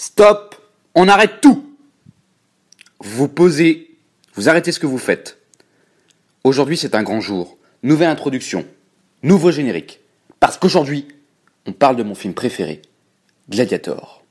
[0.00, 0.54] Stop
[0.94, 1.74] On arrête tout
[3.00, 3.98] Vous posez,
[4.34, 5.38] vous arrêtez ce que vous faites.
[6.44, 7.58] Aujourd'hui, c'est un grand jour.
[7.82, 8.64] Nouvelle introduction,
[9.24, 9.98] nouveau générique.
[10.38, 11.08] Parce qu'aujourd'hui,
[11.66, 12.80] on parle de mon film préféré,
[13.50, 14.22] Gladiator.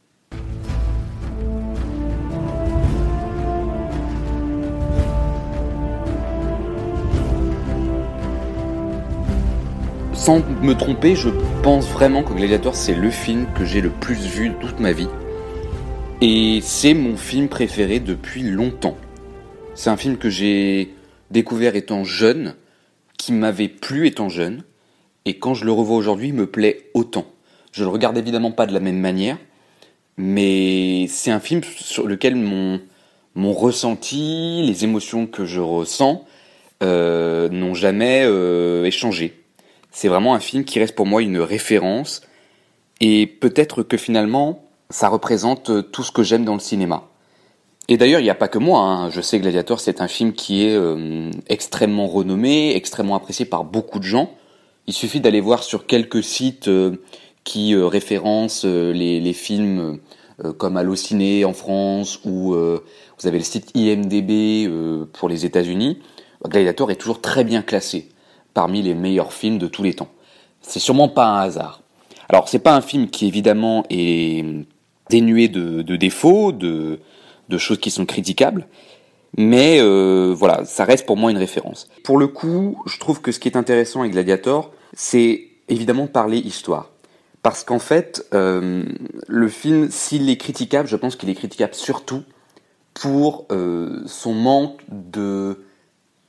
[10.14, 11.28] Sans me tromper, je
[11.62, 14.94] pense vraiment que Gladiator c'est le film que j'ai le plus vu de toute ma
[14.94, 15.10] vie.
[16.20, 18.98] Et c'est mon film préféré depuis longtemps.
[19.76, 20.96] C'est un film que j'ai
[21.30, 22.56] découvert étant jeune,
[23.20, 24.64] qui m'avait plu étant jeune,
[25.26, 27.28] et quand je le revois aujourd'hui, il me plaît autant.
[27.72, 29.38] Je le regarde évidemment pas de la même manière,
[30.18, 32.82] mais c'est un film sur lequel mon,
[33.36, 36.26] mon ressenti, les émotions que je ressens,
[36.82, 39.40] euh, n'ont jamais euh, échangé.
[39.92, 42.22] C'est vraiment un film qui reste pour moi une référence,
[43.02, 47.04] et peut-être que finalement, ça représente euh, tout ce que j'aime dans le cinéma.
[47.90, 48.82] Et d'ailleurs, il n'y a pas que moi.
[48.82, 49.10] Hein.
[49.10, 54.00] Je sais Gladiator, c'est un film qui est euh, extrêmement renommé, extrêmement apprécié par beaucoup
[54.00, 54.32] de gens.
[54.88, 56.98] Il suffit d'aller voir sur quelques sites euh,
[57.44, 60.00] qui référencent les, les, films
[60.58, 64.70] comme Allociné en France ou vous avez le site IMDB
[65.14, 66.00] pour les États-Unis.
[66.46, 68.10] Gladiator est toujours très bien classé
[68.54, 70.10] parmi les meilleurs films de tous les temps.
[70.62, 71.84] C'est sûrement pas un hasard.
[72.28, 74.44] Alors c'est pas un film qui évidemment est
[75.10, 77.00] dénué de, défauts, de,
[77.58, 78.68] choses qui sont critiquables.
[79.36, 81.88] Mais euh, voilà, ça reste pour moi une référence.
[82.04, 86.38] Pour le coup, je trouve que ce qui est intéressant avec Gladiator, c'est évidemment parler
[86.38, 86.92] histoire.
[87.44, 88.84] Parce qu'en fait, euh,
[89.28, 92.24] le film, s'il est critiquable, je pense qu'il est critiquable surtout
[92.94, 95.64] pour euh, son manque de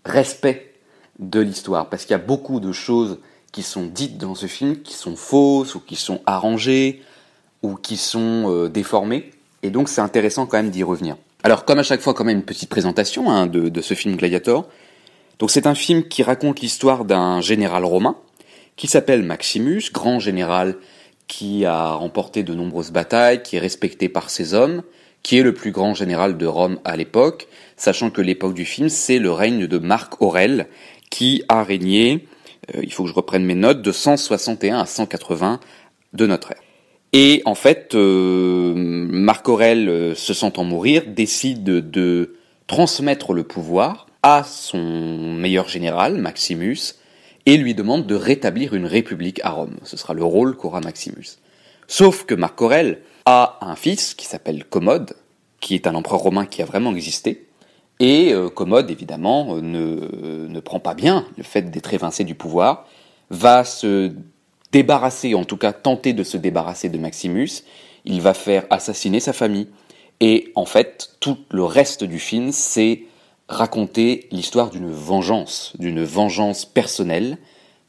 [0.05, 0.75] respect
[1.19, 1.89] de l'histoire.
[1.89, 3.19] Parce qu'il y a beaucoup de choses
[3.53, 7.03] qui sont dites dans ce film qui sont fausses ou qui sont arrangées
[7.63, 9.31] ou qui sont euh, déformés.
[9.63, 11.17] Et donc c'est intéressant quand même d'y revenir.
[11.43, 14.17] Alors comme à chaque fois quand même une petite présentation hein, de, de, ce film
[14.17, 14.69] Gladiator.
[15.39, 18.17] Donc c'est un film qui raconte l'histoire d'un général romain
[18.77, 20.77] qui s'appelle Maximus, grand général
[21.27, 24.83] qui a remporté de nombreuses batailles, qui est respecté par ses hommes,
[25.23, 28.89] qui est le plus grand général de Rome à l'époque, sachant que l'époque du film
[28.89, 30.69] c'est le règne de Marc Aurèle
[31.11, 32.27] qui a régné,
[32.75, 35.61] euh, il faut que je reprenne mes notes, de 161 à 180
[36.15, 36.63] de notre ère.
[37.13, 42.35] Et en fait, euh, Marc Aurèle, euh, se sentant mourir, décide de
[42.67, 46.97] transmettre le pouvoir à son meilleur général, Maximus,
[47.47, 49.77] et lui demande de rétablir une république à Rome.
[49.85, 51.39] Ce sera le rôle qu'aura Maximus.
[51.87, 55.15] Sauf que Marc Aurèle a un fils qui s'appelle Commode,
[55.61, 57.47] qui est un empereur romain qui a vraiment existé,
[58.01, 62.87] et euh, Commode, évidemment, ne, ne prend pas bien le fait d'être évincé du pouvoir,
[63.31, 64.13] va se
[64.73, 67.65] débarrasser, en tout cas tenter de se débarrasser de Maximus,
[68.05, 69.69] il va faire assassiner sa famille.
[70.21, 73.03] Et en fait, tout le reste du film, c'est
[73.49, 77.39] raconter l'histoire d'une vengeance, d'une vengeance personnelle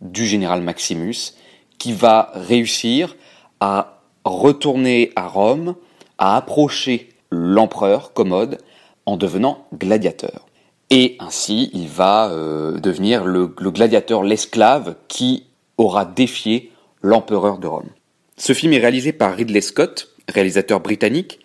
[0.02, 1.34] du général Maximus,
[1.78, 3.16] qui va réussir
[3.60, 5.76] à retourner à Rome,
[6.18, 8.60] à approcher l'empereur Commode
[9.06, 10.46] en devenant gladiateur.
[10.90, 15.46] Et ainsi, il va euh, devenir le, le gladiateur, l'esclave qui
[15.80, 17.90] aura défié l'empereur de Rome.
[18.38, 21.40] Ce film est réalisé par Ridley Scott, réalisateur britannique.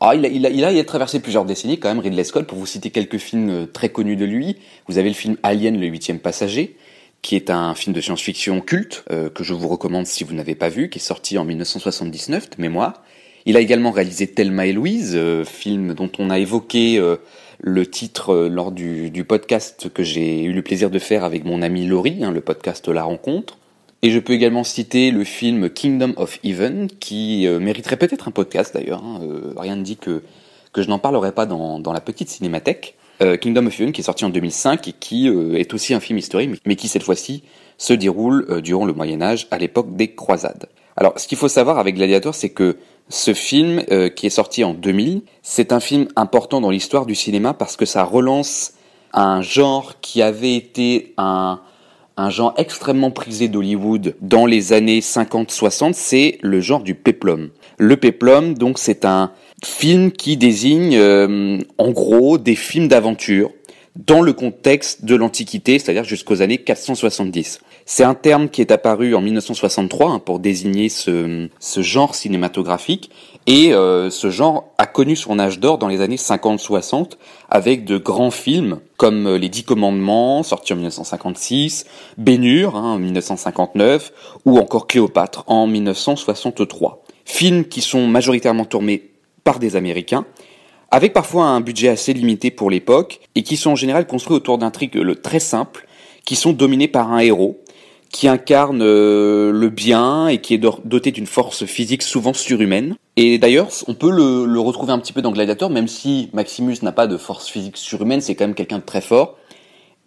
[0.00, 2.58] Ah, il, a, il, a, il, a, traversé plusieurs décennies quand même, Ridley Scott, pour
[2.58, 4.56] vous citer quelques films euh, très connus de lui.
[4.88, 6.76] Vous avez le film Alien, le huitième passager,
[7.22, 10.54] qui est un film de science-fiction culte, euh, que je vous recommande si vous n'avez
[10.54, 13.02] pas vu, qui est sorti en 1979 de mémoire.
[13.46, 17.00] Il a également réalisé Thelma et Louise, euh, film dont on a évoqué
[17.60, 21.86] le titre lors du, podcast que j'ai eu le plaisir de faire avec mon ami
[21.86, 23.58] Laurie, hein, le podcast La Rencontre.
[24.04, 28.32] Et je peux également citer le film Kingdom of Heaven, qui euh, mériterait peut-être un
[28.32, 29.02] podcast d'ailleurs.
[29.02, 30.22] Hein, euh, rien ne dit que,
[30.74, 32.96] que je n'en parlerai pas dans, dans la petite cinémathèque.
[33.22, 36.18] Euh, Kingdom of Heaven qui est sorti en 2005 et qui est aussi un film
[36.18, 37.44] historique, mais qui cette fois-ci
[37.78, 40.66] se déroule durant le Moyen Âge, à l'époque des croisades.
[40.98, 42.76] Alors ce qu'il faut savoir avec Gladiator, c'est que
[43.08, 43.82] ce film
[44.14, 47.86] qui est sorti en 2000, c'est un film important dans l'histoire du cinéma parce que
[47.86, 48.74] ça relance
[49.14, 51.60] un genre qui avait été un
[52.16, 57.50] un genre extrêmement prisé d'Hollywood dans les années 50-60, c'est le genre du peplum.
[57.78, 59.32] Le peplum, donc, c'est un
[59.64, 63.50] film qui désigne, euh, en gros, des films d'aventure
[63.96, 67.60] dans le contexte de l'Antiquité, c'est-à-dire jusqu'aux années 470.
[67.86, 73.10] C'est un terme qui est apparu en 1963 hein, pour désigner ce, genre cinématographique
[73.46, 77.12] et euh, ce genre a connu son âge d'or dans les années 50-60
[77.50, 81.84] avec de grands films comme euh, Les Dix Commandements, sorti en 1956,
[82.18, 87.04] Bénur hein, en 1959 ou encore Cléopâtre en 1963.
[87.26, 89.10] Films qui sont majoritairement tournés
[89.44, 90.24] par des Américains,
[90.94, 94.58] avec parfois un budget assez limité pour l'époque, et qui sont en général construits autour
[94.58, 95.88] d'intrigues très simples,
[96.24, 97.60] qui sont dominés par un héros,
[98.12, 102.94] qui incarne euh, le bien et qui est doté d'une force physique souvent surhumaine.
[103.16, 106.92] Et d'ailleurs, on peut le, retrouver un petit peu dans Gladiator, même si Maximus n'a
[106.92, 109.36] pas de force physique surhumaine, c'est quand même quelqu'un de très fort.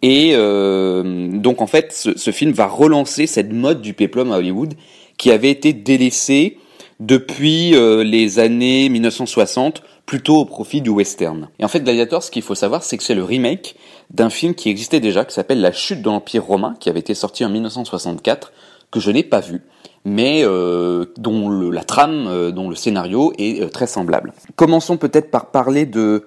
[0.00, 4.72] Et euh, donc en fait, ce, film va relancer cette mode du péplum à Hollywood
[5.18, 6.56] qui avait été délaissée
[7.00, 11.48] depuis euh, les années 1960 plutôt au profit du western.
[11.58, 13.76] Et en fait, Gladiator, ce qu'il faut savoir, c'est que c'est le remake
[14.10, 17.14] d'un film qui existait déjà, qui s'appelle La chute de l'Empire romain, qui avait été
[17.14, 18.52] sorti en 1964,
[18.90, 19.60] que je n'ai pas vu,
[20.04, 24.32] mais euh, dont le, la trame, euh, dont le scénario est euh, très semblable.
[24.56, 26.24] Commençons peut-être par parler de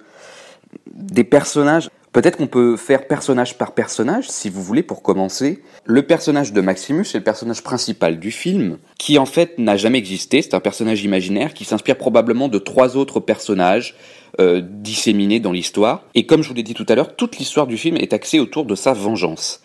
[0.94, 1.90] des personnages.
[2.12, 5.62] Peut-être qu'on peut faire personnage par personnage, si vous voulez, pour commencer.
[5.86, 9.96] Le personnage de Maximus est le personnage principal du film, qui en fait n'a jamais
[9.96, 10.42] existé.
[10.42, 13.94] C'est un personnage imaginaire qui s'inspire probablement de trois autres personnages
[14.40, 16.04] euh, disséminés dans l'histoire.
[16.14, 18.40] Et comme je vous l'ai dit tout à l'heure, toute l'histoire du film est axée
[18.40, 19.62] autour de sa vengeance.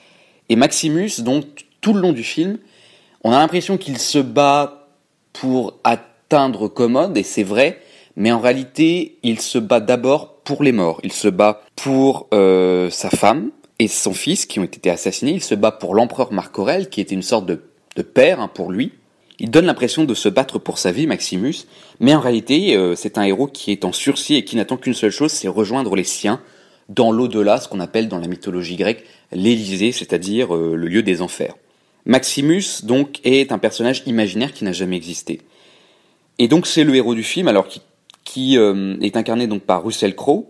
[0.47, 1.45] Et Maximus, donc,
[1.81, 2.59] tout le long du film,
[3.25, 4.87] on a l'impression qu'il se bat
[5.33, 7.81] pour atteindre Commode, et c'est vrai,
[8.17, 10.99] mais en réalité, il se bat d'abord pour les morts.
[11.03, 15.33] Il se bat pour euh, sa femme et son fils qui ont été assassinés.
[15.33, 17.61] Il se bat pour l'empereur Marc Aurèle, qui était une sorte de,
[18.01, 18.91] père hein, pour lui.
[19.39, 21.67] Il donne l'impression de se battre pour sa vie, Maximus,
[21.99, 24.95] mais en réalité, euh, c'est un héros qui est en sursis et qui n'attend qu'une
[24.95, 26.41] seule chose, c'est rejoindre les siens
[26.89, 31.21] dans l'au-delà, ce qu'on appelle dans la mythologie grecque l'Élysée, c'est-à-dire euh, le lieu des
[31.21, 31.53] enfers.
[32.05, 35.41] Maximus, donc, est un personnage imaginaire qui n'a jamais existé.
[36.39, 37.81] Et donc, c'est le héros du film, alors qui
[38.27, 40.47] qui euh, est incarné donc par Russell Crowe,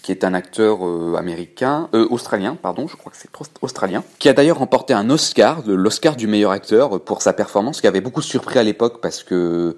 [0.00, 3.28] qui est un acteur euh, américain, euh, australien, pardon, je crois que c'est
[3.60, 7.88] australien, qui a d'ailleurs remporté un Oscar, l'Oscar du meilleur acteur pour sa performance, qui
[7.88, 9.76] avait beaucoup surpris à l'époque parce que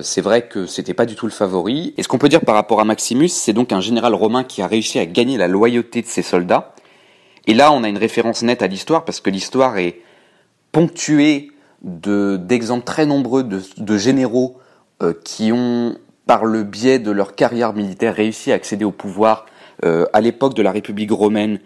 [0.00, 1.92] c'est vrai que c'était pas du tout le favori.
[1.98, 4.62] Et ce qu'on peut dire par rapport à Maximus, c'est donc un général romain qui
[4.62, 6.74] a réussi à gagner la loyauté de ses soldats.
[7.46, 10.00] Et là, on a une référence nette à l'histoire parce que l'histoire est
[10.72, 11.50] ponctuée
[11.82, 14.56] de d'exemples très nombreux de, de généraux
[15.24, 19.46] qui ont par le biais de leur carrière militaire, réussi à accéder au pouvoir
[19.84, 21.60] euh, à l'époque de la République romaine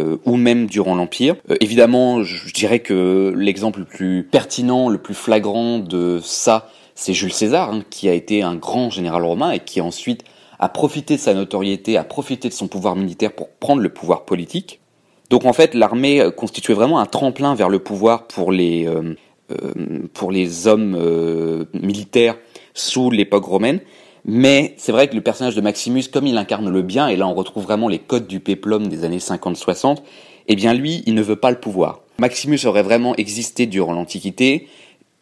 [0.00, 1.36] euh, ou même durant l'Empire.
[1.50, 7.12] Euh, évidemment, je dirais que l'exemple le plus pertinent, le plus flagrant de ça, c'est
[7.12, 10.24] Jules César, hein, qui a été un grand général romain et qui ensuite
[10.58, 14.24] a profité de sa notoriété, a profité de son pouvoir militaire pour prendre le pouvoir
[14.24, 14.80] politique.
[15.28, 18.88] Donc en fait, l'armée constituait vraiment un tremplin vers le pouvoir pour les,
[20.14, 22.36] pour les hommes militaires
[22.72, 23.80] sous l'époque romaine.
[24.28, 27.28] Mais c'est vrai que le personnage de Maximus, comme il incarne le bien, et là
[27.28, 29.98] on retrouve vraiment les codes du péplum des années 50-60,
[30.48, 32.00] eh bien lui, il ne veut pas le pouvoir.
[32.18, 34.68] Maximus aurait vraiment existé durant l'Antiquité,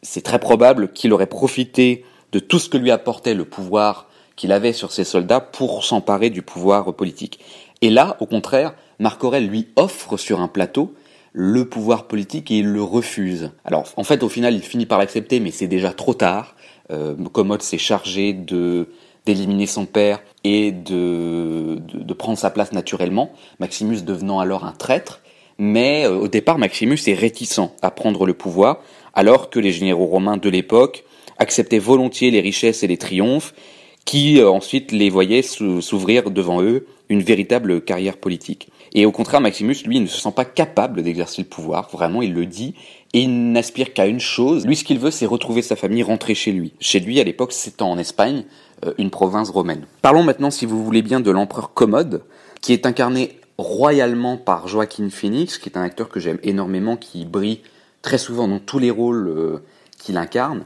[0.01, 4.53] c'est très probable qu'il aurait profité de tout ce que lui apportait le pouvoir qu'il
[4.53, 7.41] avait sur ses soldats pour s'emparer du pouvoir politique.
[7.83, 10.95] Et là, au contraire, Marc Aurèle lui offre sur un plateau
[11.33, 13.51] le pouvoir politique et il le refuse.
[13.65, 16.54] Alors en fait au final il finit par l'accepter mais c'est déjà trop tard.
[16.91, 18.89] Euh, Commode s'est chargé de
[19.27, 25.23] d'éliminer son père et de, de, prendre sa place naturellement, Maximus devenant alors un traître,
[25.57, 28.81] mais euh, au départ Maximus est réticent à prendre le pouvoir,
[29.15, 31.05] alors que les généraux romains de l'époque
[31.39, 33.55] acceptaient volontiers les richesses et les triomphes,
[34.05, 38.69] qui euh, ensuite les voyaient s'ouvrir devant eux une véritable carrière politique.
[38.95, 42.33] Et au contraire, Maximus, lui, ne se sent pas capable d'exercer le pouvoir, vraiment, il
[42.33, 42.75] le dit,
[43.13, 44.67] et il n'aspire qu'à une chose.
[44.67, 46.73] Lui, ce qu'il veut, c'est retrouver sa famille, rentrer chez lui.
[46.81, 48.45] Chez lui, à l'époque, c'est en Espagne,
[48.85, 49.87] euh, une province romaine.
[50.01, 52.23] Parlons maintenant, si vous voulez bien, de l'empereur Commode,
[52.61, 57.25] qui est incarné royalement par Joaquin Phoenix, qui est un acteur que j'aime énormément, qui
[57.25, 57.61] brille
[58.03, 59.59] très souvent dans tous les rôles euh,
[59.99, 60.65] qu'il incarne.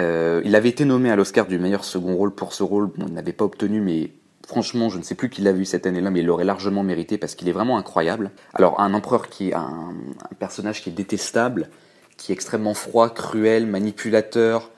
[0.00, 2.88] Euh, il avait été nommé à l'Oscar du meilleur second rôle pour ce rôle.
[2.96, 4.10] Bon, il n'avait pas obtenu, mais
[4.46, 7.16] Franchement, je ne sais plus qui l'a vu cette année-là, mais il l'aurait largement mérité
[7.16, 8.30] parce qu'il est vraiment incroyable.
[8.52, 9.94] Alors, un empereur qui est un,
[10.38, 11.70] personnage qui est détestable,
[12.18, 14.70] qui est extrêmement froid, cruel, manipulateur,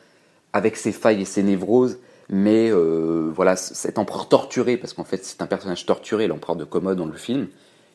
[0.53, 5.25] avec ses failles et ses névroses, mais euh, voilà, cet empereur torturé, parce qu'en fait
[5.25, 7.49] c'est un personnage torturé, l'empereur de Commode dans le film,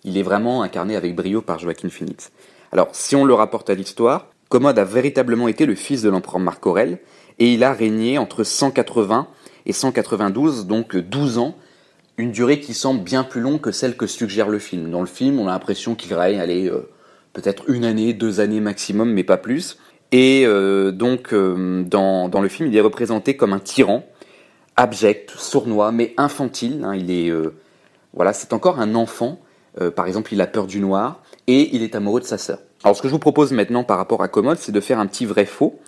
[0.04, 2.32] il est vraiment incarné avec brio par Joaquin Phoenix.
[2.72, 6.42] Alors, si on le rapporte à l'histoire, Commode a véritablement été le fils de l'empereur
[6.42, 7.00] Marc Aurèle,
[7.40, 9.30] et il a régné entre 180
[9.66, 11.56] et 192, donc 12 ans,
[12.18, 14.92] une durée qui semble bien plus longue que celle que suggère le film.
[14.92, 16.90] Dans le film, on a l'impression qu'il règne, aller euh,
[17.32, 19.78] peut-être une année, deux années maximum, mais pas plus.
[20.12, 24.04] Et euh, donc, euh, dans, dans, le film, il est représenté comme un tyran,
[24.76, 26.84] abject, sournois, mais infantile.
[26.84, 26.96] Hein.
[26.96, 27.32] il est,
[28.14, 29.40] voilà, c'est encore un enfant.
[29.96, 32.60] par exemple, il a peur du noir et il est amoureux de sa sœur.
[32.84, 35.08] Alors, ce que je vous propose maintenant par rapport à Commode, c'est de faire un
[35.08, 35.80] petit vrai faux.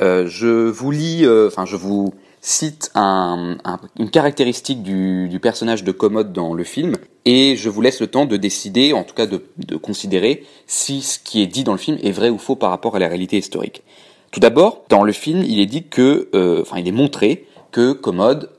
[0.00, 6.64] je vous lis, enfin, je vous cite une caractéristique du, personnage de Commode dans le
[6.64, 11.02] film, et je vous laisse le temps de décider, en tout cas de, considérer, si
[11.02, 13.08] ce qui est dit dans le film est vrai ou faux par rapport à la
[13.08, 13.82] réalité historique.
[14.30, 17.92] Tout d'abord, dans le film, il est dit que, euh, enfin, il est montré que
[17.92, 18.50] Commode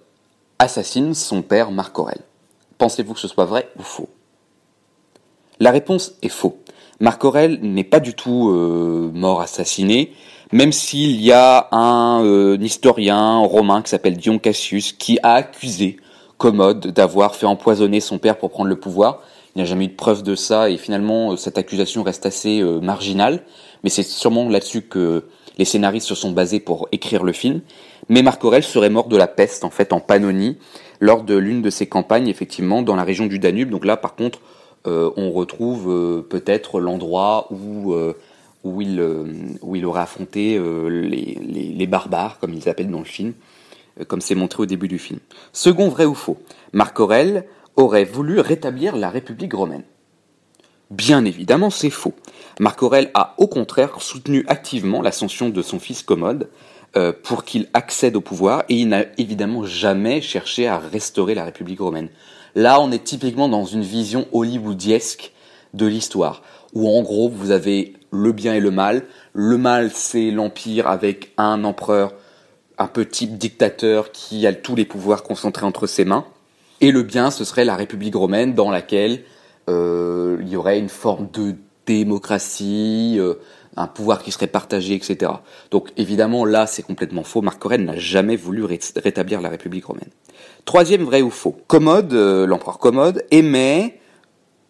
[0.59, 2.19] assassine son père Marc Aurel.
[2.77, 4.09] Pensez-vous que ce soit vrai ou faux?
[5.59, 6.57] La réponse est faux.
[7.01, 10.13] Marc Aurel n'est pas du tout euh, mort assassiné,
[10.51, 15.97] même s'il y a un, euh, historien romain qui s'appelle Dion Cassius qui a accusé
[16.37, 19.23] Commode d'avoir fait empoisonner son père pour prendre le pouvoir.
[19.55, 22.27] Il n'y a jamais eu de preuve de ça et finalement euh, cette accusation reste
[22.27, 23.41] assez marginale,
[23.83, 25.25] mais c'est sûrement là-dessus que
[25.57, 27.61] les scénaristes se sont basés pour écrire le film.
[28.09, 30.57] Mais Marc Aurel serait mort de la peste en fait en Pannonie
[30.99, 33.71] lors de l'une de ses campagnes effectivement dans la région du Danube.
[33.71, 34.39] Donc là par contre
[34.85, 38.13] on retrouve euh, peut-être l'endroit où euh,
[38.63, 39.01] où il
[39.61, 41.39] où il aurait affronté les,
[41.75, 43.33] les, barbares comme ils appellent dans le film,
[44.07, 45.19] comme c'est montré au début du film.
[45.51, 46.37] Second vrai ou faux,
[46.71, 47.45] Marc Aurel
[47.75, 49.81] aurait voulu rétablir la République romaine.
[50.91, 52.13] Bien évidemment, c'est faux.
[52.59, 56.47] Marc Aurel a au contraire soutenu activement l'ascension de son fils Commode
[57.23, 61.79] pour qu'il accède au pouvoir et il n'a évidemment jamais cherché à restaurer la République
[61.79, 62.09] romaine.
[62.55, 65.31] Là, on est typiquement dans une vision hollywoodiesque
[65.73, 66.41] de l'histoire,
[66.73, 69.03] où en gros, vous avez le bien et le mal.
[69.33, 72.13] Le mal, c'est l'Empire avec un empereur
[72.81, 76.25] un type dictateur qui a tous les pouvoirs concentrés entre ses mains.
[76.79, 79.21] Et le bien, ce serait la République romaine dans laquelle
[79.69, 81.55] euh, il y aurait une forme de
[81.85, 83.35] démocratie, euh,
[83.77, 85.31] un pouvoir qui serait partagé, etc.
[85.71, 87.41] Donc évidemment, là, c'est complètement faux.
[87.41, 90.09] Marc Aurèle n'a jamais voulu rétablir la République romaine.
[90.65, 91.57] Troisième vrai ou faux.
[91.67, 93.99] Commode, euh, l'empereur Commode, aimait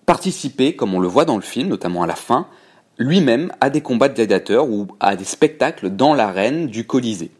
[0.05, 2.47] participer, comme on le voit dans le film, notamment à la fin,
[2.97, 7.31] lui-même à des combats de gladiateurs ou à des spectacles dans l'arène du Colisée.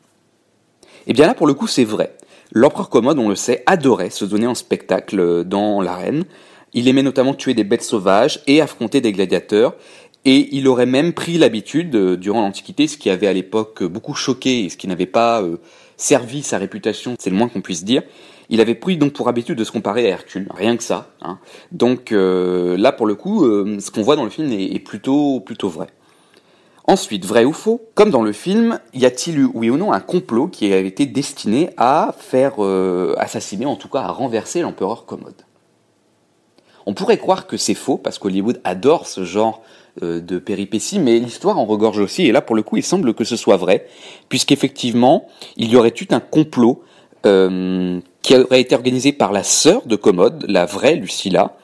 [1.06, 2.16] Et eh bien là, pour le coup, c'est vrai.
[2.52, 6.26] L'empereur Commode, on le sait, adorait se donner en spectacle dans l'arène.
[6.74, 9.76] Il aimait notamment tuer des bêtes sauvages et affronter des gladiateurs.
[10.24, 14.14] Et il aurait même pris l'habitude, euh, durant l'Antiquité, ce qui avait à l'époque beaucoup
[14.14, 15.58] choqué et ce qui n'avait pas euh,
[15.98, 18.04] servi sa réputation, c'est le moins qu'on puisse dire,
[18.52, 21.08] il avait pris donc pour habitude de se comparer à Hercule, rien que ça.
[21.22, 21.40] Hein.
[21.72, 25.40] Donc euh, là, pour le coup, euh, ce qu'on voit dans le film est, plutôt,
[25.40, 25.88] plutôt vrai.
[26.86, 30.02] Ensuite, vrai ou faux, comme dans le film, y a-t-il eu, oui ou non, un
[30.02, 35.06] complot qui a été destiné à faire euh, assassiner, en tout cas à renverser l'empereur
[35.06, 35.46] Commode?
[36.86, 39.62] On pourrait croire que c'est faux, parce qu'Hollywood adore ce genre
[40.02, 43.26] de péripéties, mais l'histoire en regorge aussi, et là pour le coup il semble que
[43.26, 43.88] ce soit vrai,
[44.30, 46.82] puisqu'effectivement il y aurait eu un complot
[47.26, 51.56] euh, qui aurait été organisée par la sœur de Commode, la vraie Lucilla.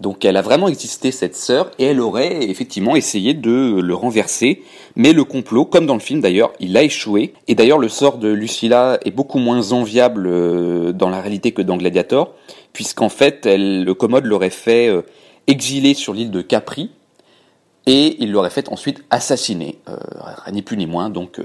[0.00, 4.62] Donc elle a vraiment existé cette sœur et elle aurait effectivement essayé de le renverser,
[4.96, 7.34] mais le complot, comme dans le film d'ailleurs, il a échoué.
[7.48, 11.60] Et d'ailleurs le sort de Lucilla est beaucoup moins enviable euh, dans la réalité que
[11.62, 12.34] dans Gladiator,
[12.72, 13.48] puisqu'en fait
[13.98, 15.02] Commode l'aurait fait euh,
[15.46, 16.90] exiler sur l'île de Capri,
[17.86, 19.96] et il l'aurait fait ensuite assassiner, euh,
[20.52, 21.40] ni plus ni moins, donc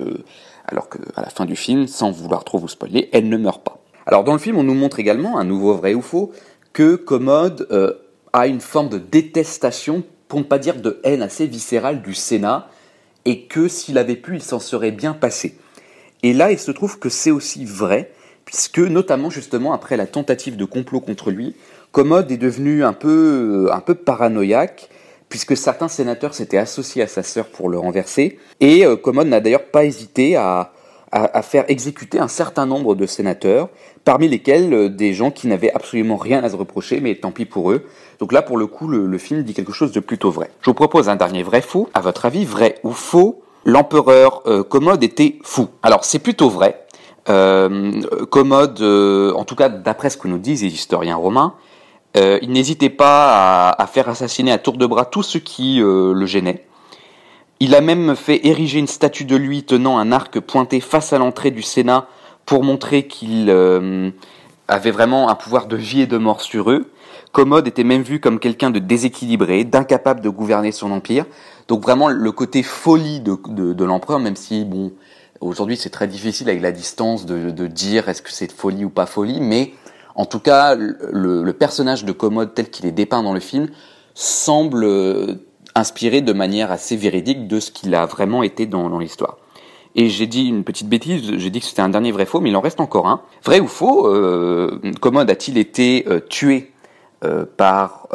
[0.68, 3.80] alors qu'à la fin du film, sans vouloir trop vous spoiler, elle ne meurt pas.
[4.06, 6.32] Alors dans le film, on nous montre également, un nouveau vrai ou faux,
[6.74, 7.94] que Commode euh,
[8.34, 12.68] a une forme de détestation, pour ne pas dire de haine assez viscérale du Sénat,
[13.26, 15.58] et que s'il avait pu, il s'en serait bien passé.
[16.24, 18.12] Et là, il se trouve que c'est aussi vrai,
[18.46, 21.56] puisque notamment justement après la tentative de complot contre lui,
[21.92, 24.90] Commode est devenu un peu, un peu paranoïaque,
[25.30, 29.40] puisque certains sénateurs s'étaient associés à sa sœur pour le renverser, et euh, Commode n'a
[29.40, 30.72] d'ailleurs pas hésité à,
[31.44, 33.70] faire exécuter un certain nombre de sénateurs,
[34.04, 37.46] parmi lesquels euh, des gens qui n'avaient absolument rien à se reprocher, mais tant pis
[37.46, 37.86] pour eux.
[38.20, 40.50] Donc là, pour le coup, le, film dit quelque chose de plutôt vrai.
[40.60, 41.90] Je vous propose un dernier vrai-faux.
[41.94, 45.70] À votre avis, vrai ou faux L'empereur euh, Commode était fou.
[45.82, 46.85] Alors c'est plutôt vrai.
[47.26, 51.56] Commode, en tout cas d'après ce que nous disent les historiens romains,
[52.16, 56.14] euh, il n'hésitait pas à, faire assassiner à tour de bras tous ceux qui euh,
[56.14, 56.66] le gênaient.
[57.60, 61.18] Il a même fait ériger une statue de lui tenant un arc pointé face à
[61.18, 62.08] l'entrée du Sénat
[62.46, 64.12] pour montrer qu'il euh,
[64.68, 66.90] avait vraiment un pouvoir de vie et de mort sur eux.
[67.34, 71.26] Commode était même vu comme quelqu'un de déséquilibré, d'incapable de gouverner son empire.
[71.68, 74.94] Donc vraiment le côté folie de, l'empereur, même si bon,
[75.42, 79.06] aujourd'hui c'est très difficile avec la distance de, dire est-ce que c'est folie ou pas
[79.06, 79.74] folie, mais
[80.16, 83.68] en tout cas, le, personnage de Commode tel qu'il est dépeint dans le film
[84.14, 85.36] semble euh,
[85.76, 89.38] inspiré de manière assez véridique de ce qu'il a vraiment été dans, l'histoire.
[89.96, 92.50] Et j'ai dit une petite bêtise, j'ai dit que c'était un dernier vrai faux, mais
[92.50, 93.22] il en reste encore un.
[93.44, 96.72] Vrai ou faux, euh, Commode a-t-il été euh, tué
[97.58, 98.08] par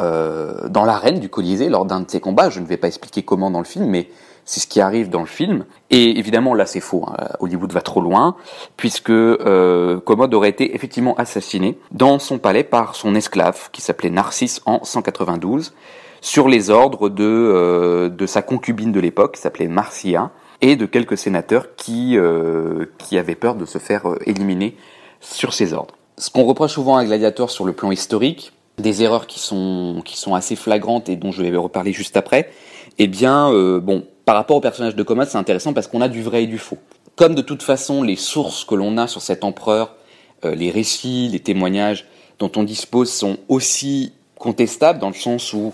[0.69, 2.49] dans l'arène du Colisée lors d'un de ses combats?
[2.49, 4.07] Je ne vais pas expliquer comment dans le film, mais
[4.45, 5.65] C'est ce qui arrive dans le film.
[5.89, 7.05] Et évidemment, là, c'est faux.
[7.07, 7.27] Hein.
[7.39, 8.35] Hollywood va trop loin,
[8.77, 14.09] puisque euh, Commode aurait été effectivement assassiné dans son palais par son esclave, qui s'appelait
[14.09, 15.73] Narcisse en 192,
[16.21, 20.31] sur les ordres de, euh, de sa concubine de l'époque, qui s'appelait Marcia,
[20.61, 24.75] et de quelques sénateurs qui, euh, qui avaient peur de se faire euh, éliminer
[25.19, 25.95] sur ses ordres.
[26.17, 30.17] Ce qu'on reproche souvent à Gladiator sur le plan historique, des erreurs qui sont, qui
[30.17, 32.49] sont assez flagrantes et dont je vais reparler juste après,
[32.99, 36.07] eh bien, euh, bon, par rapport au personnage de Commode, c'est intéressant parce qu'on a
[36.07, 36.77] du vrai et du faux.
[37.17, 39.93] Comme de toute façon, les sources que l'on a sur cet empereur,
[40.45, 42.05] euh, les récits, les témoignages
[42.39, 45.73] dont on dispose sont aussi contestables dans le sens où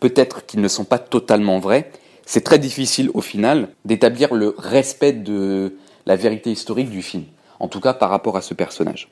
[0.00, 1.92] peut-être qu'ils ne sont pas totalement vrais,
[2.26, 7.22] c'est très difficile au final d'établir le respect de la vérité historique du film,
[7.60, 9.08] en tout cas par rapport à ce personnage.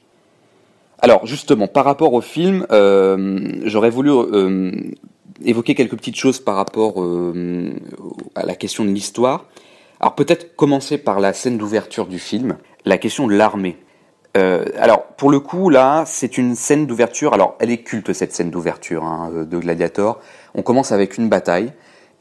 [0.99, 4.73] Alors justement, par rapport au film, euh, j'aurais voulu euh,
[5.45, 7.73] évoquer quelques petites choses par rapport euh,
[8.35, 9.47] à la question de l'histoire.
[10.01, 13.77] Alors peut-être commencer par la scène d'ouverture du film, la question de l'armée.
[14.35, 17.35] alors pour le coup là, c'est une scène d'ouverture.
[17.35, 20.21] Alors elle est culte cette scène d'ouverture hein, de Gladiator.
[20.55, 21.73] On commence avec une bataille.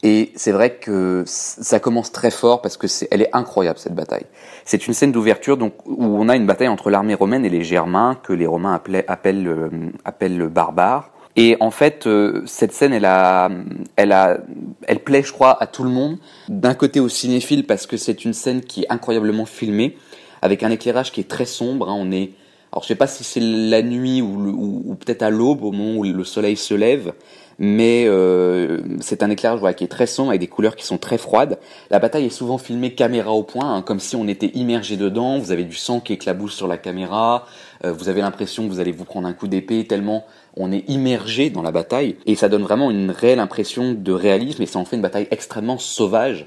[0.04, 3.94] Et c'est vrai que ça commence très fort parce que c'est, elle est incroyable cette
[3.94, 4.26] bataille.
[4.64, 7.62] C'est une scène d'ouverture donc où on a une bataille entre l'armée romaine et les
[7.62, 8.74] Germains que les Romains
[9.06, 9.70] appellent, euh,
[10.04, 11.10] appellent barbares.
[11.36, 13.50] Et en fait, euh, cette scène, elle a,
[13.96, 14.38] elle a,
[14.86, 16.18] elle plaît, je crois, à tout le monde.
[16.48, 19.96] D'un côté aux cinéphiles parce que c'est une scène qui est incroyablement filmée,
[20.42, 21.88] avec un éclairage qui est très sombre.
[21.88, 21.96] Hein.
[21.96, 22.32] On est,
[22.70, 26.00] alors je sais pas si c'est la nuit ou, ou peut-être à l'aube, au moment
[26.00, 27.14] où le soleil se lève,
[27.58, 31.18] mais euh, c'est un éclairage qui est très sombre avec des couleurs qui sont très
[31.18, 31.58] froides.
[31.90, 35.38] La bataille est souvent filmée caméra au point, hein, comme si on était immergé dedans.
[35.38, 37.46] Vous avez du sang qui éclabousse sur la caméra.
[37.84, 40.24] Euh, vous avez l'impression que vous allez vous prendre un coup d'épée tellement
[40.56, 42.16] on est immergé dans la bataille.
[42.26, 45.28] Et ça donne vraiment une réelle impression de réalisme et ça en fait une bataille
[45.30, 46.46] extrêmement sauvage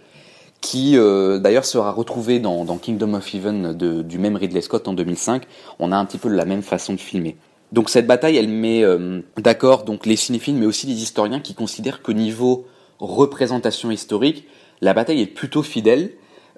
[0.62, 5.44] qui euh, d'ailleurs sera retrouvée dans, Kingdom of Heaven du même Ridley Scott en 2005.
[5.80, 7.38] On a un petit peu la même façon de filmer.
[7.72, 11.54] Donc cette bataille, elle met euh, d'accord donc les cinéphiles, mais aussi les historiens qui
[11.54, 12.66] considèrent qu'au niveau
[13.00, 14.48] représentation historique,
[14.82, 16.12] la bataille est plutôt fidèle.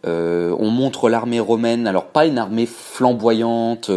[0.06, 3.90] Euh, on montre l'armée romaine, alors pas une armée flamboyante,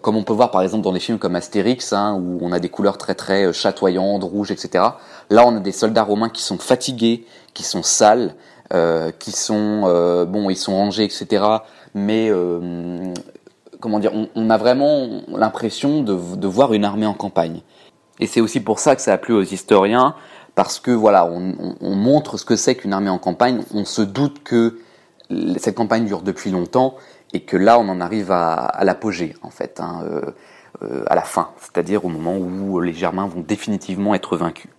[0.00, 2.58] comme on peut voir par exemple dans des films comme Astérix, hein, où on a
[2.58, 4.84] des couleurs très très chatoyantes, rouges, etc.
[5.30, 8.34] Là, on a des soldats romains qui sont fatigués, qui sont sales,
[9.18, 11.44] qui sont bon, ils sont rangés, etc.
[11.94, 12.30] Mais
[13.80, 17.60] comment dire, on, a vraiment l'impression de, voir une armée en campagne.
[18.18, 20.14] Et c'est aussi pour ça que ça a plu aux historiens,
[20.54, 23.62] parce que voilà, on, montre ce que c'est qu'une armée en campagne.
[23.74, 24.80] On se doute que
[25.58, 26.94] cette campagne dure depuis longtemps
[27.36, 30.22] et que là, on en arrive à, l'apogée en fait, hein, euh,
[30.82, 34.70] euh, à la fin, c'est-à-dire au moment où les Germains vont définitivement être vaincus.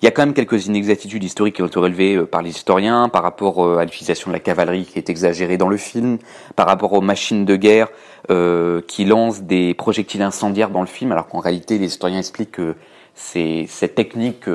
[0.00, 2.50] Il y a quand même quelques inexactitudes historiques qui ont été relevées euh, par les
[2.50, 6.18] historiens par rapport à l'utilisation de la cavalerie qui est exagérée dans le film,
[6.54, 7.88] par rapport aux machines de guerre
[8.86, 12.76] qui lancent des projectiles incendiaires dans le film, alors qu'en réalité les historiens expliquent que
[13.14, 14.48] cette technique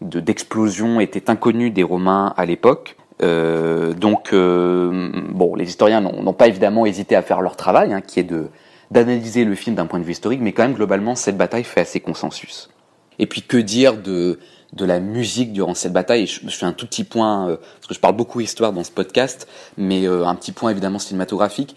[0.00, 2.96] d'explosion était inconnue des Romains à l'époque.
[3.20, 8.24] Donc, bon, les historiens n'ont pas évidemment hésité à faire leur travail, hein, qui est
[8.24, 8.48] de
[8.90, 11.80] d'analyser le film d'un point de vue historique, mais quand même globalement cette bataille fait
[11.80, 12.70] assez consensus.
[13.18, 14.38] Et puis que dire de
[14.72, 16.26] de la musique durant cette bataille?
[16.26, 18.90] Je, fais un tout petit point, euh, parce que je parle beaucoup histoire dans ce
[18.90, 21.76] podcast, mais euh, un petit point évidemment cinématographique.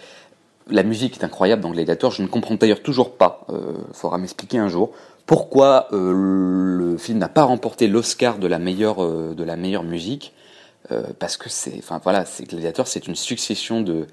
[0.69, 2.11] La musique est incroyable dans Gladiator.
[2.11, 4.91] Je ne comprends d'ailleurs toujours pas, euh, faudra m'expliquer un jour,
[5.25, 8.97] pourquoi euh, le film n'a pas remporté l'Oscar de la meilleure
[9.35, 10.33] de la meilleure musique.
[11.19, 14.07] Parce que c'est, enfin voilà, c'est Gladiator, c'est une succession de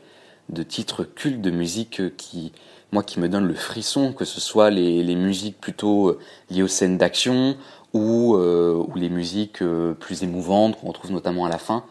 [0.48, 2.52] de titres cultes de musique qui
[2.92, 6.16] moi qui me donne le frisson, que ce soit les, les musiques plutôt
[6.50, 7.56] liées aux scènes d'action,
[7.96, 11.84] ou, euh, ou les musiques euh, plus émouvantes qu'on retrouve notamment à la fin.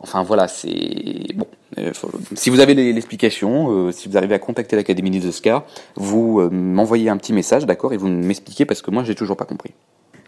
[0.00, 1.46] Enfin voilà, c'est bon.
[1.78, 1.92] Euh,
[2.34, 5.64] si vous avez l'explication, si vous arrivez à contacter l'Académie des Oscars,
[5.96, 9.44] vous m'envoyez un petit message, d'accord, et vous m'expliquez parce que moi j'ai toujours pas
[9.44, 9.74] compris.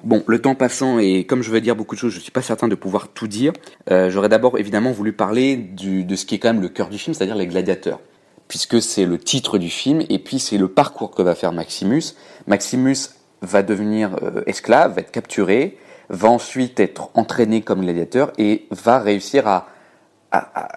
[0.02, 2.42] Bon, le temps passant et comme je veux dire beaucoup de choses, je suis pas
[2.42, 3.52] certain de pouvoir tout dire.
[3.88, 7.14] J'aurais d'abord évidemment voulu parler de ce qui est quand même le cœur du film,
[7.14, 8.00] c'est-à-dire les gladiateurs,
[8.48, 12.14] puisque c'est le titre du film et puis c'est le parcours que va faire Maximus.
[12.46, 13.10] Maximus
[13.42, 18.98] va devenir euh, esclave, va être capturé, va ensuite être entraîné comme gladiateur et va
[18.98, 19.66] réussir à,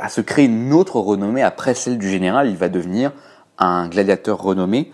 [0.10, 2.50] se créer une autre renommée après celle du général.
[2.50, 3.12] Il va devenir
[3.60, 4.92] un gladiateur renommé.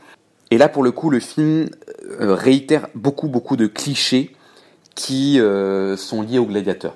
[0.52, 1.70] Et là, pour le coup, le film
[2.22, 4.36] euh, réitère beaucoup, beaucoup de clichés
[4.96, 6.96] qui euh, sont liés au gladiateur.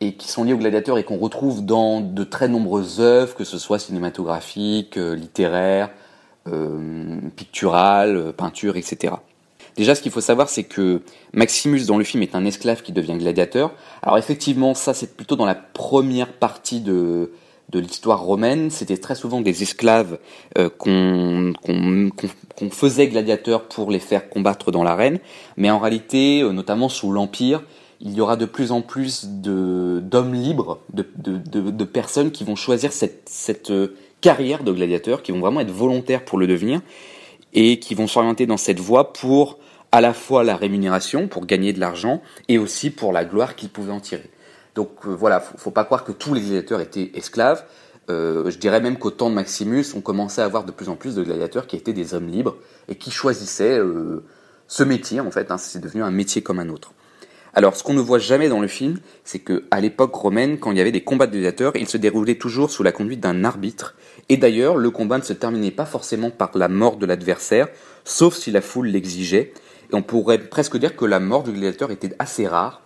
[0.00, 3.44] Et qui sont liés au gladiateur et qu'on retrouve dans de très nombreuses œuvres, que
[3.44, 5.90] ce soit cinématographiques, littéraires,
[7.36, 9.12] picturales, peintures, etc.
[9.76, 12.92] Déjà, ce qu'il faut savoir, c'est que Maximus dans le film est un esclave qui
[12.92, 13.72] devient gladiateur.
[14.02, 17.30] Alors effectivement, ça c'est plutôt dans la première partie de,
[17.70, 18.70] de l'histoire romaine.
[18.70, 20.18] C'était très souvent des esclaves
[20.58, 21.52] euh, qu'on
[22.70, 25.18] faisait gladiateurs pour les faire combattre dans l'arène.
[25.56, 27.62] Mais en réalité, euh, notamment sous l'Empire,
[28.00, 32.44] il y aura de plus en plus d'hommes libres, de, de, de, de, personnes qui
[32.44, 36.46] vont choisir cette, cette euh, carrière de gladiateur, qui vont vraiment être volontaires pour le
[36.46, 36.80] devenir
[37.52, 39.58] et qui vont s'orienter dans cette voie pour
[39.92, 43.70] à la fois la rémunération, pour gagner de l'argent, et aussi pour la gloire qu'ils
[43.70, 44.30] pouvaient en tirer.
[44.74, 47.64] Donc euh, voilà, faut, faut pas croire que tous les gladiateurs étaient esclaves.
[48.10, 50.96] Euh, je dirais même qu'au temps de Maximus, on commençait à avoir de plus en
[50.96, 52.56] plus de gladiateurs qui étaient des hommes libres
[52.88, 54.24] et qui choisissaient euh,
[54.66, 55.50] ce métier en fait.
[55.50, 56.92] Hein, c'est devenu un métier comme un autre.
[57.52, 60.70] Alors, ce qu'on ne voit jamais dans le film, c'est que à l'époque romaine, quand
[60.70, 63.42] il y avait des combats de gladiateurs, ils se déroulaient toujours sous la conduite d'un
[63.42, 63.96] arbitre.
[64.28, 67.66] Et d'ailleurs, le combat ne se terminait pas forcément par la mort de l'adversaire,
[68.04, 69.52] sauf si la foule l'exigeait.
[69.90, 72.82] Et on pourrait presque dire que la mort du gladiateur était assez rare,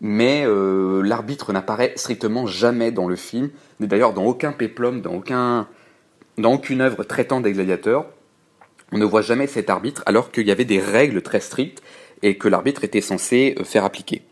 [0.00, 5.14] mais euh, l'arbitre n'apparaît strictement jamais dans le film, mais d'ailleurs dans aucun péplum, dans,
[5.14, 5.68] aucun,
[6.38, 8.06] dans aucune œuvre traitant des gladiateurs,
[8.92, 11.82] on ne voit jamais cet arbitre, alors qu'il y avait des règles très strictes
[12.22, 14.22] et que l'arbitre était censé euh, faire appliquer.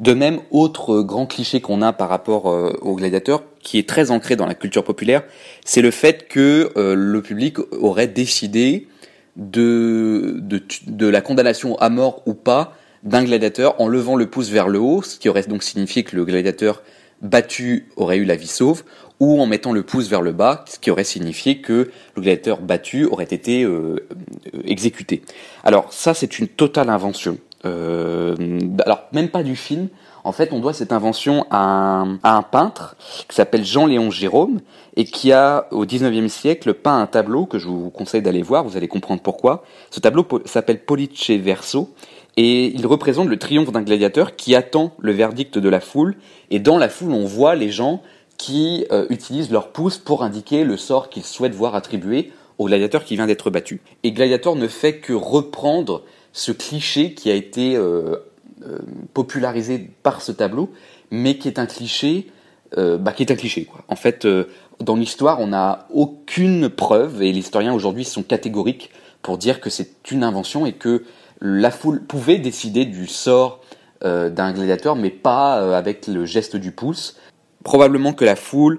[0.00, 4.10] De même, autre grand cliché qu'on a par rapport euh, aux gladiateurs, qui est très
[4.10, 5.22] ancré dans la culture populaire,
[5.64, 8.88] c'est le fait que le public aurait décidé
[9.36, 14.50] de, de, de la condamnation à mort ou pas d'un gladiateur en levant le pouce
[14.50, 16.82] vers le haut, ce qui aurait donc signifié que le gladiateur
[17.20, 18.82] battu aurait eu la vie sauve,
[19.20, 22.60] ou en mettant le pouce vers le bas, ce qui aurait signifié que le gladiateur
[22.60, 24.04] battu aurait été euh,
[24.64, 25.22] exécuté.
[25.62, 27.38] Alors ça, c'est une totale invention.
[27.64, 28.34] Euh,
[28.84, 29.88] alors même pas du film.
[30.24, 32.96] En fait, on doit cette invention à un, à un peintre
[33.28, 34.60] qui s'appelle Jean-Léon Jérôme
[34.96, 38.64] et qui a, au 19e siècle, peint un tableau que je vous conseille d'aller voir,
[38.64, 39.64] vous allez comprendre pourquoi.
[39.90, 41.90] Ce tableau s'appelle Police Verso
[42.36, 46.16] et il représente le triomphe d'un gladiateur qui attend le verdict de la foule,
[46.50, 48.02] et dans la foule on voit les gens
[48.38, 53.04] qui euh, utilisent leur pouce pour indiquer le sort qu'ils souhaitent voir attribué au gladiateur
[53.04, 53.80] qui vient d'être battu.
[54.02, 58.16] Et Gladiator ne fait que reprendre ce cliché qui a été euh,
[58.66, 58.78] euh,
[59.14, 60.70] popularisé par ce tableau,
[61.10, 62.26] mais qui est un cliché,
[62.74, 63.66] bah, qui est un cliché.
[63.66, 63.84] Quoi.
[63.88, 64.26] En fait,
[64.80, 68.90] dans l'histoire, on n'a aucune preuve, et les historiens aujourd'hui sont catégoriques
[69.20, 71.04] pour dire que c'est une invention et que
[71.42, 73.60] la foule pouvait décider du sort
[74.04, 77.16] euh, d'un gladiateur, mais pas euh, avec le geste du pouce.
[77.64, 78.78] Probablement que la foule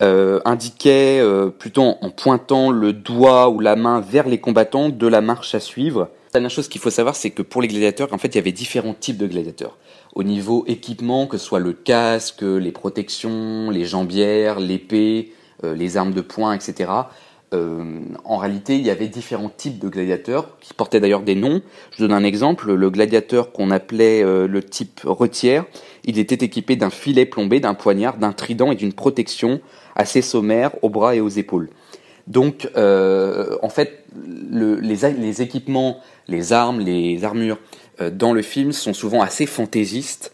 [0.00, 1.22] euh, indiquait
[1.58, 5.60] plutôt en pointant le doigt ou la main vers les combattants de la marche à
[5.60, 6.10] suivre.
[6.26, 8.38] La dernière chose qu'il faut savoir, c'est que pour les gladiateurs, en fait, il y
[8.38, 9.76] avait différents types de gladiateurs.
[10.14, 16.12] Au niveau équipement, que ce soit le casque, les protections, les jambières, l'épée, les armes
[16.12, 16.90] de poing, etc.
[17.54, 21.62] Euh, en réalité, il y avait différents types de gladiateurs qui portaient d'ailleurs des noms.
[21.92, 22.72] Je donne un exemple.
[22.72, 25.64] Le gladiateur qu'on appelait euh, le type retière,
[26.04, 29.60] il était équipé d'un filet plombé, d'un poignard, d'un trident et d'une protection
[29.94, 31.70] assez sommaire aux bras et aux épaules.
[32.26, 34.04] Donc, euh, en fait,
[34.50, 37.58] les, équipements, les armes, les armures
[38.12, 40.32] dans le film sont souvent assez fantaisistes.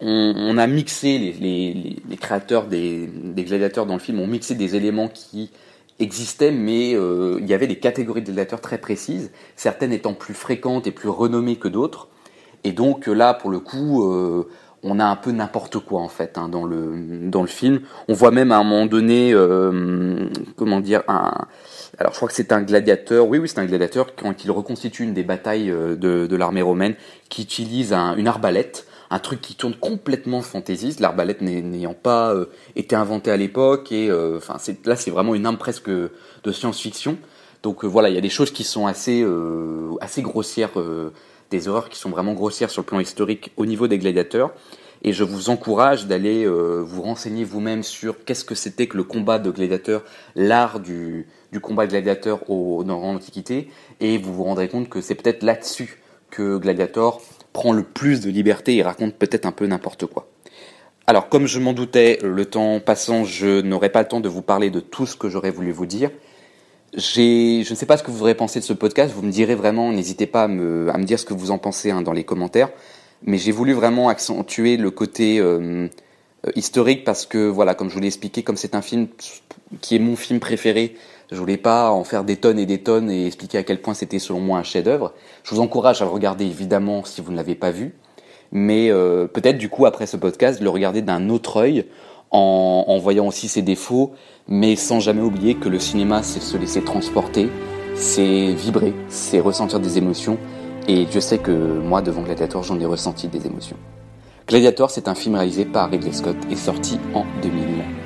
[0.00, 5.08] On, a mixé, les, créateurs des, des, gladiateurs dans le film ont mixé des éléments
[5.08, 5.50] qui
[5.98, 10.34] existait, mais euh, il y avait des catégories de gladiateurs très précises, certaines étant plus
[10.34, 12.08] fréquentes et plus renommées que d'autres.
[12.64, 14.48] Et donc là, pour le coup, euh,
[14.82, 17.80] on a un peu n'importe quoi en fait hein, dans le film.
[18.08, 21.32] On voit même à un moment donné, euh, comment dire, un,
[21.98, 23.26] alors je crois que c'est un gladiateur.
[23.26, 26.94] Oui, oui, c'est un gladiateur quand il reconstitue une des batailles de, de l'armée romaine,
[27.28, 32.94] qui utilise une arbalète un truc qui tourne complètement fantaisiste, l'arbalète n'ayant pas euh, été
[32.94, 37.18] inventée à l'époque, et euh, enfin là c'est vraiment une âme presque de science-fiction.
[37.62, 39.24] Donc euh, voilà, il y a des choses qui sont assez,
[40.00, 40.70] assez grossières,
[41.50, 44.52] des horreurs qui sont vraiment grossières sur le plan historique au niveau des gladiateurs.
[45.02, 49.38] Et je vous encourage d'aller vous renseigner vous-même sur qu'est-ce que c'était que le combat
[49.38, 50.02] de gladiateurs,
[50.34, 55.00] l'art du, du combat de gladiateurs au, dans l'Antiquité, et vous vous rendrez compte que
[55.00, 59.66] c'est peut-être là-dessus que Gladiator prend le plus de liberté et raconte peut-être un peu
[59.66, 60.28] n'importe quoi.
[61.06, 64.42] Alors, comme je m'en doutais, le temps passant, je n'aurai pas le temps de vous
[64.42, 66.10] parler de tout ce que j'aurais voulu vous dire.
[66.94, 69.54] Je ne sais pas ce que vous aurez pensé de ce podcast, vous me direz
[69.54, 72.12] vraiment, n'hésitez pas à me, à me, dire ce que vous en pensez hein, dans
[72.12, 72.68] les commentaires.
[73.24, 75.88] Mais j'ai voulu vraiment accentuer le côté euh,
[76.46, 79.08] euh, historique parce que, voilà, comme je vous l'ai expliqué, comme c'est un film
[79.80, 80.94] qui est mon film préféré,
[81.30, 83.94] je voulais pas en faire des tonnes et des tonnes et expliquer à quel point
[83.94, 85.12] c'était selon moi un chef-d'œuvre.
[85.44, 87.94] Je vous encourage à le regarder évidemment si vous ne l'avez pas vu,
[88.50, 91.86] mais euh, peut-être du coup après ce podcast le regarder d'un autre œil
[92.30, 94.12] en, en, voyant aussi ses défauts,
[94.46, 97.50] mais sans jamais oublier que le cinéma c'est se laisser transporter,
[97.94, 100.38] c'est vibrer, c'est ressentir des émotions
[100.86, 103.76] Et je sais que moi, devant Gladiator, j'en ai ressenti des émotions.
[104.46, 107.97] Gladiator, c'est un film réalisé par Ridley Scott et sorti en 2000.